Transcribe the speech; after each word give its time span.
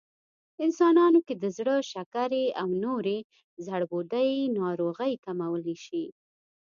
انسانانو 0.65 1.19
کې 1.27 1.35
د 1.37 1.45
زړه، 1.57 1.75
شکرې 1.91 2.45
او 2.61 2.67
نورې 2.83 3.17
د 3.55 3.57
زړبوډۍ 3.67 4.31
ناروغۍ 4.59 5.13
کمولی 5.25 5.75
شي 5.85 6.05